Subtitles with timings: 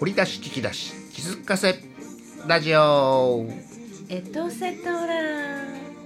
[0.00, 1.76] 掘り出し聞き出し気づかせ
[2.48, 3.46] ラジオ。
[4.08, 5.62] エトセトラ。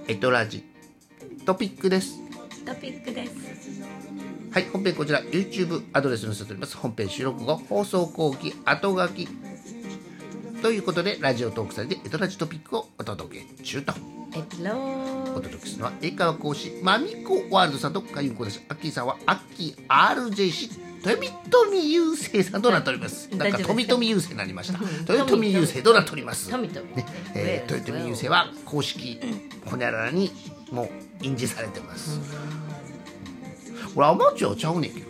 [0.07, 0.63] エトラジ。
[1.47, 2.19] トピックです。
[2.63, 3.33] トピックです。
[4.51, 6.77] はい本編こちら YouTube アドレスに載せております。
[6.77, 9.27] 本編収録後放送後期後書き
[10.61, 13.93] ということでラジオトークされてエトラジトピックをお届け中と
[14.33, 21.21] エトロお届けするのは英会話講師マミコワールドさんと海運講師アッキーさんはアッキー RJC 豊
[21.69, 23.29] 臣雄星さんとなっております。
[23.35, 24.79] なんか富富雄星になりました。
[24.79, 26.49] うん豊臣雄星となっております？
[26.49, 27.05] 富富ね、
[27.35, 29.19] えー、豊臣雄星は公式
[29.65, 30.31] ホニャララに
[30.71, 30.89] もう
[31.23, 32.19] 印字されてます。
[33.95, 35.07] 俺アマチュアちゃうねんけど。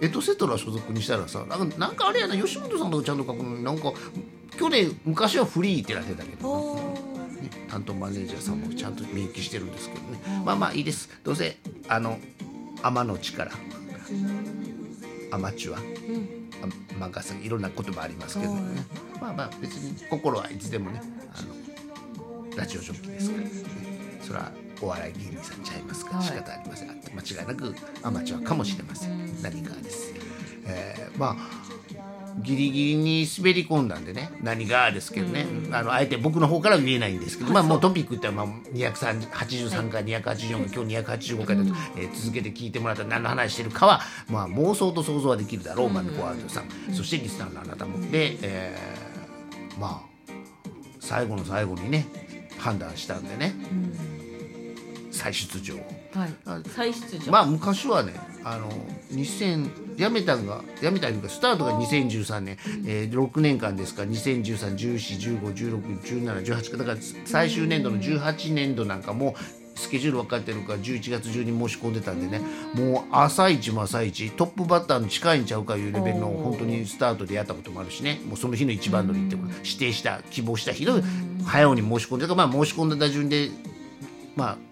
[0.00, 3.92] エトセトラ所属にしたらさなんかなんかあれやな吉本さんとかちゃんと書くのになんか
[4.62, 11.08] 去年昔はフリーってなってたけどおね担当マネージャーさんもちゃんと明記してるんですけどね、まあまあいいです。
[11.24, 11.56] どうせ
[11.88, 12.18] あの
[12.82, 13.50] 天の力。
[15.32, 15.80] アマチュア、あ
[17.00, 18.84] 漫画さんいろんな言葉ありますけどね、
[19.18, 21.00] まあまあ別に心はいつでもね
[21.34, 23.50] あのラジオジョッキーですから、ね、
[24.20, 26.26] それはお笑い芸人さんちゃいますからはい。
[26.26, 30.12] 仕方ありません、間違いなくアマチュアかもしれません、何かです、
[30.66, 31.61] えーまあ
[32.42, 34.32] ギリギリに滑り込んだんでね。
[34.42, 47.98] 何がですけどね、あのあえて僕の方からは言えないんですけど、まあもうトピックってまあ283回284回今日285回だと、えー続けて聞いてもらったら何の話してるかは、まあ、妄想と想像はできるだろう、マミコワールドさん、そしてリスナーのあなたも。
[48.10, 50.12] で、えーまあ
[51.00, 52.06] 最後の最後にね
[52.58, 53.54] 判断したんでね、
[55.10, 55.74] 再出場
[56.14, 56.34] はい。
[56.44, 57.32] あ再出場。
[57.32, 58.12] まあ昔はね
[58.44, 58.68] あの
[59.12, 64.02] 2000辞めたんが辞めたというかスタートが2013年、えー、6年間ですか。
[64.02, 66.76] ら20131415161718か。
[66.76, 69.34] だから最終年度の18年度なんかも
[69.74, 72.40] スケジュール分かってるから11月中に申し込んでたんでね。
[72.74, 78.20] もう朝一も朝一トップバッターの近いんちゃうかいうレベルの本当にスタートでやったこともあるしね。
[78.26, 79.52] もうその日の一番乗りってこと。
[79.64, 81.00] 指定した希望した日の
[81.44, 83.50] 早うに申し込んでだからまあ申し込んだ打順で
[84.36, 84.56] まあ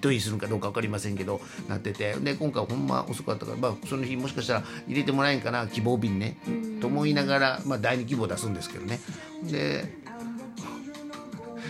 [0.00, 2.14] ットインするかどうか分かりませんけどなってて。
[2.14, 6.36] で今回ほんま遅かったから、まあ、その日もしかしたら入れてもらえんかな希望便ね。
[6.80, 9.00] と思いながら、まあ、第2希望出すんですけどね。
[9.44, 10.00] で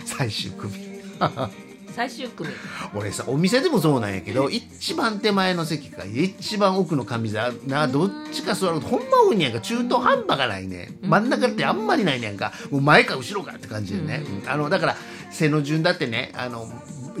[0.05, 0.73] 最終組。
[1.93, 2.49] 最終組。
[2.95, 9.59] 俺さお店でもそうなんやけど一番手前の席か一番奥の上座などっちか座るとほんま多いねやんか。
[9.59, 10.91] 中途半端がないね。
[11.01, 12.53] 真ん中ってあんまりないねやんか。
[12.69, 14.49] もう前か後ろかって感じでね、うん。
[14.49, 14.97] あのだから
[15.31, 16.69] 背の順だってねあの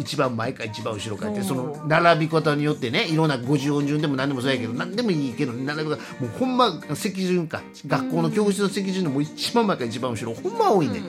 [0.01, 5.95] 一番前か一番後ろかってその並び方によってねいろんな50音順でも何でもそうやけど何でもいいけど並び方。
[5.95, 7.61] もうほんま席順か。
[7.87, 11.01] 学校の教室の席順でもう一番前か一番後ろほんま多いね、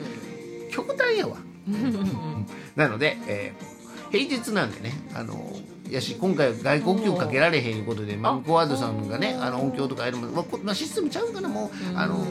[0.71, 1.37] 極端やわ。
[2.75, 3.73] なので、えー
[4.13, 5.51] 平日なんでねあの
[5.89, 10.33] やし今回は外国曲かけられへんいうことでマミコワードさんがねあの音響とかやるもん、
[10.63, 12.23] まあシステムちゃうかなもうあの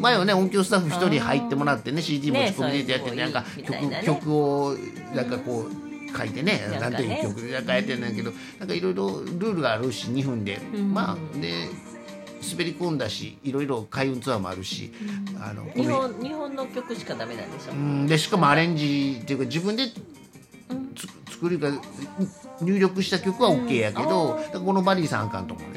[0.00, 4.76] 前はね音響スタッフ一人入ってもらってね CD 持ち込みでやってねなんか曲曲を
[5.14, 5.83] なんかこう
[6.16, 10.60] 書いてね なんんていう曲なんかやってんだけどなんかいろいろルールがあるし2分で、
[10.92, 11.68] まあで
[12.52, 14.92] 滑り込んだしいろいろ開運ツアーもあるし、
[15.40, 15.86] あの日。
[15.86, 19.88] 本日本の曲しかダメなんでしょうんでしかもアレンジっていうか自分で
[20.94, 21.68] つ作るか
[22.60, 25.73] 入力した曲は OK やけど、このバリーさんあかんと思うね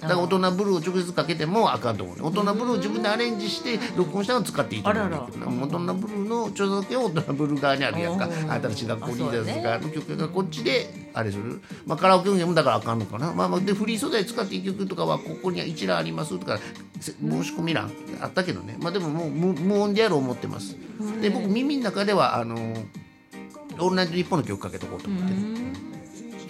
[0.00, 2.22] だから大人ブルーを直接かけてもあかんと思うね。
[2.22, 16.58] 大人ブルーを自分でアレンジして録音したのを使っていいと思うんだけど大人ブルーの著作権は大人ブルー側にあるやんかうん新しい学校リーダーズの曲がこっちであれする、まあ、カラオケ音源もだからあかんのかな、まあ、まあでフリー素材使っていい曲とかはここに一覧ありますとか
[17.00, 20.76] せ申し込み欄あったけどね、まあ、でももう無無音でやろう思ってます。
[21.20, 25.68] で僕耳の中ではあのオールナイトニッポンの曲かけとこうと思ってね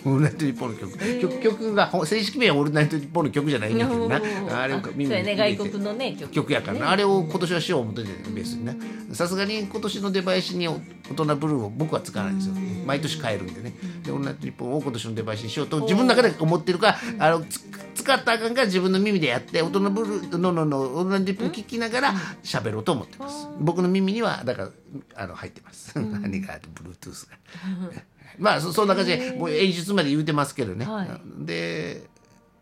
[0.04, 4.20] オールナイトニッポンの曲、曲曲がほ正式名はオールナイトニッポンの曲じゃないんだけどな。
[4.60, 5.36] あれをそう耳やね。
[5.36, 6.32] 外国のね曲。
[6.32, 8.76] 曲やからな、あれを今年はしよう思っててベースにね
[9.12, 10.80] さすがに今年の出囃子に大
[11.15, 12.54] 人ブルーを僕は使わないんですよ。
[12.86, 13.74] 毎年変えるんでね。
[14.04, 17.60] でオンライト日本を今年の出囃子にしようと自分の中で思ってるからあのつ
[17.94, 23.48] 使ったらあかんから自分の耳でやって大人ブルーのののオンライト日本を聞きながら喋ろうと思ってます。
[23.60, 24.71] 僕の耳にはだから
[25.16, 25.92] あの入ってます。
[25.98, 27.36] 何がブルートゥースが
[28.39, 31.09] まあそそんな感じでもう演出まで言うてますけどね、はい。
[31.45, 32.07] で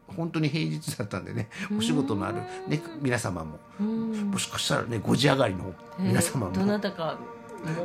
[0.06, 2.36] 本当に平日だったんでねお仕事のある、
[2.68, 3.58] ね、皆様も。
[3.78, 7.18] もしかしたらね5時上がりの皆様どなもたか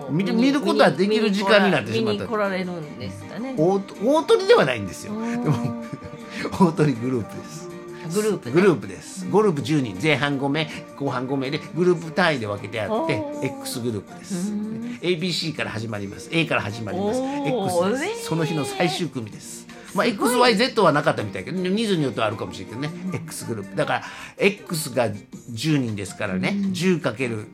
[0.10, 2.26] 見る見ることはできる時間になってしまった。
[2.26, 3.56] 見られるんですかね。
[3.58, 5.14] 大大鳥ではないんですよ。
[5.14, 5.84] でも
[6.60, 7.71] 大鳥グループです
[8.14, 8.56] グループね。
[8.56, 9.28] グループです。
[9.30, 10.68] グループ10人前半5名
[10.98, 14.52] 後半5名でグループ単位で分けてあって X グループです。
[15.02, 16.30] ABC から始まります。
[16.32, 17.20] A から始まります。
[17.20, 18.16] X でえー。
[18.18, 19.68] すその日の最終組です。
[19.94, 23.12] まあ、XYZ はなかったみたいけど人数によってはあるかもしれないけどね。
[23.14, 23.76] X グループ。
[23.76, 24.04] だから
[24.38, 26.56] X が10人ですからね。
[26.58, 27.46] 10×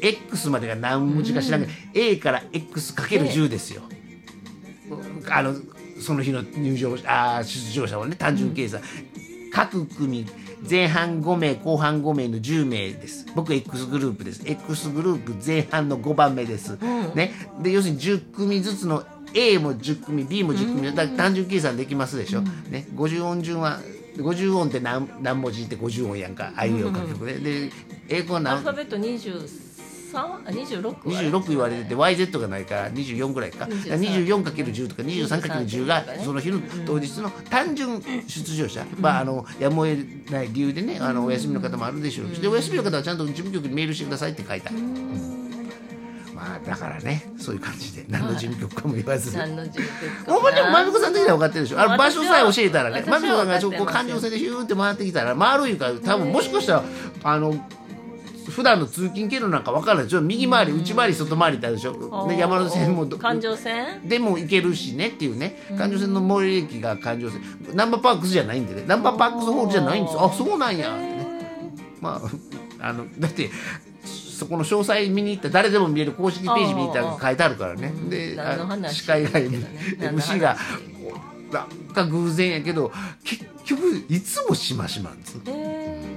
[0.00, 3.82] X までが何文字か知らんけど A から X×10 ですよ。
[5.30, 5.54] あの
[6.00, 8.82] その日の入場あー出場者はね単純計算、
[9.54, 10.26] 各組
[10.68, 13.24] 前半5名後半5名の10名です。
[13.36, 14.42] 僕 X グループです。
[14.44, 16.76] X グループ前半の5番目です、
[17.14, 20.94] ね、で要するに10組ずつの A も10組 B も10組。
[20.94, 23.78] だ単純計算できますでしょ、ね、50音順は
[24.16, 26.52] 50音って何何文字って50音やんか。
[26.56, 27.38] あいうえおか曲で。
[27.38, 27.70] で
[28.08, 29.63] 英語はアル何ファベット23あ
[30.14, 33.64] 26 26言われてて YZ がないから24ぐらいか。
[33.66, 39.96] 24×10 とか 23×10 がその日の当日の単純出場者、まああのやむを得
[40.30, 45.34] ない理由でねあのお休みの方もあるでしょうしでお休みの方はちゃんと事務局にメールしてくださいって書いてある、うん。
[46.34, 49.36] まあだからねそういう感じで何の事務局かも言わず。
[49.36, 51.80] 何の準備ほんまにまみこさん的には分かってるでしょ。
[51.80, 56.84] あの場所さえ教えたらねまみこさんがそこ環状線でヒューって回ってきたら回るいうから多分もしかしたら
[57.22, 57.54] あの
[58.54, 62.28] 普段の通勤経路なんか分からないでしょ右回り内回り外回りってあるでしょ？
[62.28, 64.08] で山手線もど環状線？
[64.08, 65.56] でも行けるしねっていうね。
[65.76, 67.40] 環状線の最寄り駅が環状線。
[67.74, 68.84] ナンバーパークスじゃないんでね。
[68.86, 70.24] ナンバーパークスホールじゃないんですよ。
[70.24, 70.94] あそうなんや。
[70.94, 71.26] ってね。
[72.00, 72.20] ま
[72.80, 73.50] ああのだって
[74.04, 77.92] そこの詳細見に行った誰でも見れる公式ページ見に行ったら書いてあるからね。
[78.08, 78.36] で
[78.90, 80.56] 司会が MC が
[81.52, 82.92] なんか偶然やけど
[83.24, 86.13] 結局いつもしましまんですえね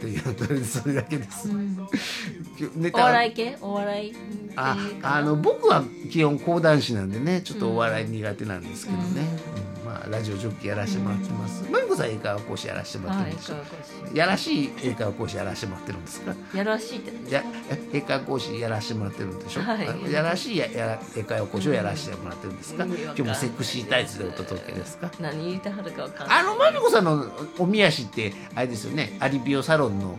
[0.00, 0.16] ってい
[0.60, 3.58] うそれだけです、ネー、お笑い系？
[3.60, 4.14] お笑い
[4.56, 9.20] ああの僕は基本講談師なんでねちょっとお笑い苦手なんですけどね、
[9.64, 11.68] うんまあ、ラジオジョッキーやらせてもらってます。
[11.68, 13.60] まみこさん英会話講師やらせてもらっはいてるんでしょ、か
[14.14, 16.34] やらしい英会話講師やらせてもらってるんですか？
[16.54, 17.34] やらしいって。
[17.34, 22.92] やえ英会話講師やらせてもらってるんでしょ、はやらしいやや英会話講師をやらせてもらってるんですか、うん。
[22.92, 25.10] 今日もセクシータイツでお届けですか？
[25.18, 26.40] 何言いたはるかわかんない。
[26.40, 27.26] あのまみこさんの
[27.58, 29.16] おみ足ってあれですよね？
[29.18, 30.18] アリビオサロンの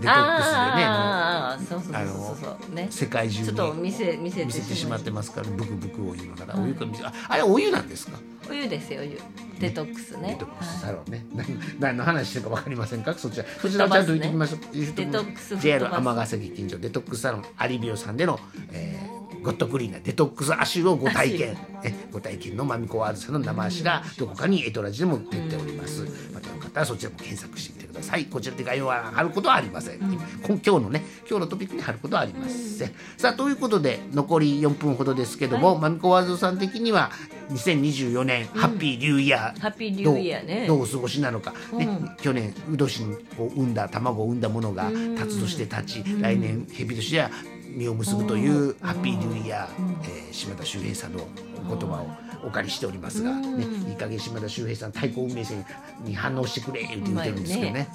[0.00, 1.58] デトックスでねあ
[2.04, 9.18] の世界中ちょっと見せ見せてしまってますからブクブクお湯の中お湯か水ああれお湯なんですかお湯ですよお湯
[9.58, 18.38] デトックスねデトックスサロンね何何の話してるかわかりませんかそちらそちらをちゃんと言ってきましょう言ってきましょうデトックス JR 尼崎近所デトックスサロンアリビオさんでの、
[18.72, 19.16] えー
[19.46, 26.04] ゴッドクリーナーデトックス足をご体験えご体験のまみこワールさんの生足がどこかにエトラジでも出ております
[26.34, 28.26] またよかったらそちらも検索してみてださい。
[28.26, 30.14] こちらで概要は貼ることはありません、今
[30.46, 37.10] 今日のね今日のトピックに貼ることはありません、さあということで残り4分ほどですけども、まみこワールドさん的には
[37.50, 39.60] 2024年、ハッピーニューイヤー。
[39.60, 40.66] ハッピーニューイヤーね。
[40.66, 41.88] どうどうお過ごしなのか、ね
[42.20, 43.04] 去年ウドシ
[43.38, 45.16] を産んだ卵を産んだものがうん。
[45.16, 47.30] 辰として立ち、来年蛇年は
[47.76, 51.20] 実を結ぶというハッピーニューイヤー、えー島田秀平さんの
[51.68, 52.08] 言葉を
[52.46, 55.66] お借りしておりますが、ね、いい加減島田秀平さん対抗運命線
[56.04, 57.88] に反応してくれって言ってるんですけどね。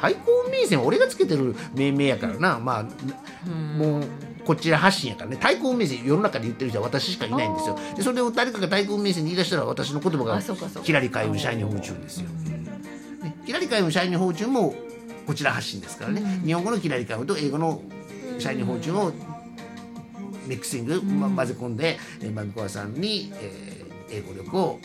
[0.00, 2.58] 対抗運命線は俺がつけてる命名やからな。
[2.58, 3.48] まあ
[3.78, 4.04] もう
[4.44, 5.38] こちら発信やからね。
[5.40, 7.78] 対抗運命線世の中で言ってる人は私しかいないんですよ。
[7.96, 10.40] でそれを誰かが対抗運命線に言い出したら私の言葉が
[10.82, 14.74] キラリ海運シャイニーフォーチュンですよ、ね、キラリ海運シャイニーフォーチュンも
[15.26, 17.82] こちら発信ですからね、日本語のキラリ海運と英語の
[18.38, 19.12] シャイニーフォーチュンを
[20.46, 23.75] ミックスイング、ま混ぜ込んで、えー、マミコアさんに、えー
[24.10, 24.78] 英語力を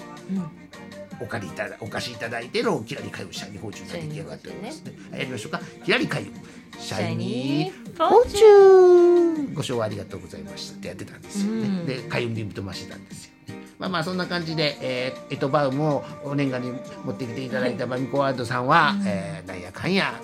[1.22, 4.94] お借りいただお貸しいただいてのキラリ海運シャイニーフォーチュンが出来上がっておりますね。
[5.12, 5.62] やりましょうか。
[5.86, 9.54] キラリ海運シャイニーフォーチュン。
[9.54, 13.32] ご視聴ありがとうございましたってやってたんですよね、で海運リンプと増してたんですよ。
[13.50, 16.72] ねまあまあそんな感じで、えーエトバウムをお年賀に
[17.04, 20.20] 持ってきていただいたマミコワールドさんは、えーなんやかんや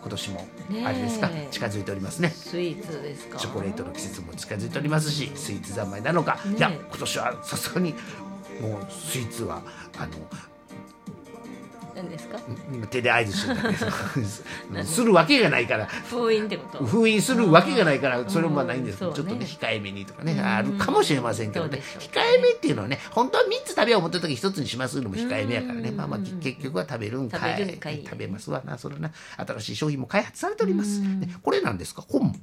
[0.00, 0.46] 今年も
[0.84, 2.28] あれですか、近づいておりますね。
[2.28, 3.38] スイーツですか？
[3.38, 7.94] チョコレートの季節も近づいておりますしスイーツ三昧なのか、ねいや今年はさすがに
[8.60, 9.62] もうスイーツは
[9.98, 10.12] あの
[11.94, 12.40] 何ですか？
[12.72, 13.76] 今手で合図してたけ
[14.82, 15.00] どす。
[15.04, 15.86] るわけがないから。
[15.86, 16.84] 封印ってこと？
[16.84, 18.98] 封印するわけがないからそれもないんです。
[18.98, 20.44] けど、うんちょっとね控えめにとかね、ん。
[20.44, 21.80] あるかもしれませんけどね。
[22.00, 25.96] 控えめっていうのはね本当は3つ食べよう思った時1つにしますのも控えめやからね、うん。
[25.96, 28.02] まあまあ結局は食べるんかい食べるんかい。
[28.04, 28.76] 食べますわな。
[28.76, 29.12] それな。
[29.36, 32.02] 新しい商品も開発されております、ねこれなんですか？
[32.08, 32.34] 本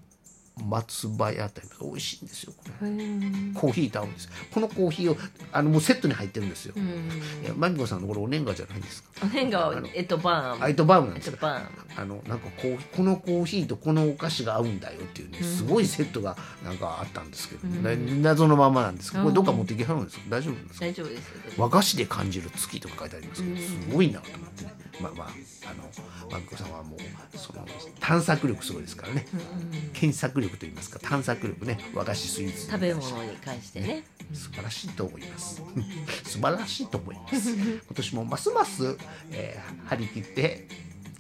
[0.68, 2.53] 松葉屋あたり美味しいんですよ
[3.53, 4.30] コーヒーと合うんです。
[4.53, 5.18] このコーヒーを
[5.51, 6.84] あのもうセットに入ってるんですよ、うん。
[6.84, 6.88] い
[7.48, 9.10] やマギコさんのこれお年賀じゃないんですか。
[9.24, 20.86] お年賀はえっとバーンアイトバウムなんえですあのなんかこうこのコーヒーとこのお菓子が合うんだよっていうねすごいセットがなんかあったんですけど、な謎のままなんですけどこれどっか持っていけはるんですか大丈夫ですか？
[20.86, 21.20] 大丈夫です。
[21.20, 21.24] よ
[21.58, 24.74] 和菓子で感じる月とか書いてありますけどすごいなと思ってね。
[25.01, 27.65] まあまああのマミコさんはもうその
[28.00, 29.25] 探索力すごいですからね、
[29.94, 32.65] 検索力といいますか探索力ね和菓子スイーツ。
[32.67, 34.03] 食べ物に関してね。
[34.34, 35.62] 素晴らしいと思います。
[36.25, 37.50] 素晴らしいと思います。
[37.55, 38.98] 今年もますます、
[39.31, 40.67] えー張り切って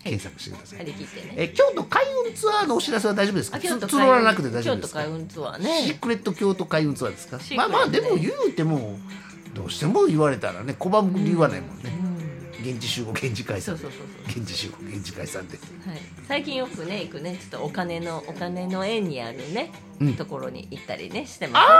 [0.03, 1.33] 検索してください、張り切ってね。
[1.37, 3.57] えー京都開運ツアーのお知らせは大丈夫ですか？
[3.57, 5.03] あ京都つ募らなくて大丈夫ですか？
[5.03, 7.39] 京都開運ツアーシねークレット京都開運ツアーですか？
[7.39, 8.97] シーまあまあでも言うても
[9.53, 11.91] どうしても言われたらね拒む理由はないもんね、
[12.61, 15.57] 現地集合現地解散そうそうそう現地集合現地解散で。
[15.57, 20.13] はい、最近よくね行くねちょっとお金のお金の縁にあるね、うん。
[20.15, 21.77] ところに行ったりねしてますね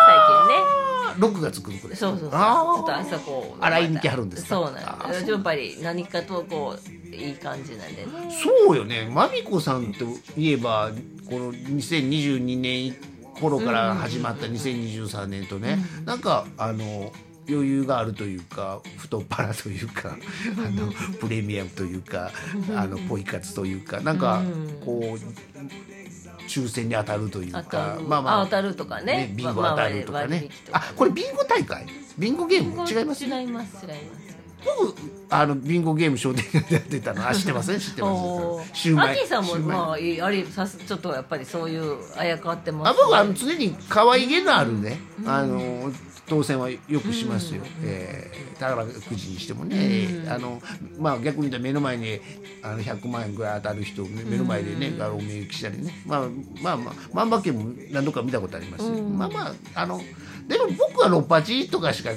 [1.17, 1.37] 最近ね。
[1.39, 2.29] 6月9日ですそうそうそう。
[2.31, 4.49] ちあょっとーあそこ洗いに来はるんですか？
[4.49, 8.11] そうなんですやっぱり何かとこういい感じなんでね。
[8.43, 9.09] そうよね。
[9.11, 10.05] まみこさんと
[10.37, 10.91] いえば
[11.29, 12.95] この2022年
[13.39, 17.11] 頃から始まった2023年とね、なんかあの
[17.49, 20.15] 余裕があるというか太っ腹というか
[20.57, 22.31] あのプレミアムというか
[22.75, 24.41] あのポイ活というかなんか
[24.85, 29.27] こう抽選に当たるというかまあまあ当たるとかね。
[29.27, 30.49] ねビンゴ当たるとかね。
[30.71, 31.85] まあこれビンゴ大会？
[32.17, 32.69] ビンゴゲーム？
[32.87, 33.25] 違います？
[33.25, 34.31] 違います違います。
[34.63, 34.95] 僕
[35.29, 37.27] あのビンゴゲーム商店街でやってたの。
[37.27, 37.79] あ 知ってません？
[37.79, 38.71] 知っておます？
[38.81, 39.11] シューマイ。
[39.11, 42.89] アキさんもまああれさすちょっとやっぱりそういうあやかってます。
[42.89, 45.91] あ僕は常に可愛げのあるね、あの
[46.31, 50.61] 当選はよくしますよ、えー宝くじにしてもね、あの
[50.99, 52.19] まあ、逆に言ったら目の前に
[52.61, 56.27] あの100万円ぐらい当たる人目の前でね、あのお見受けしたりね、まあ、
[56.61, 59.99] まあまあ万馬券も何度か見たことありますよ、まあまああの
[60.47, 62.11] でも僕は6八とかしか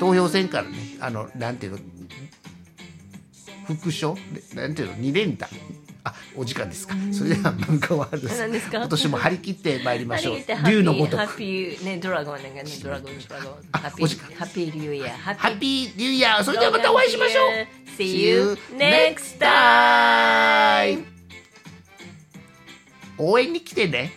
[0.00, 0.78] 投票せんからね。
[0.98, 1.78] あのなんていうの
[3.66, 4.20] 副賞で
[4.54, 5.50] なんていうの2連単。
[6.04, 8.28] あお時間ですか、それでは漫画ワールド
[8.78, 10.34] 今年も張り切ってまいりましょう。
[10.34, 11.16] 張り切ってハッピー竜のごとく。
[11.16, 13.54] ハッピーねドラゴンねドラゴンドラゴン。
[13.72, 16.44] あハッピーハッピーニューイヤーハハッピーニューイヤー。
[16.44, 17.50] それではまたお会いしましょう。
[17.98, 21.04] See you next time!
[23.18, 24.12] 応援に来てね